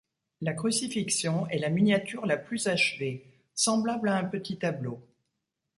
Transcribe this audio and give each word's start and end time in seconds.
La 0.41 0.53
crucifixion 0.53 1.47
est 1.49 1.59
la 1.59 1.69
miniature 1.69 2.25
la 2.25 2.35
plus 2.37 2.65
achevée, 2.65 3.23
semblable 3.53 4.09
à 4.09 4.17
un 4.17 4.23
petit 4.23 4.57
tableau. 4.57 4.99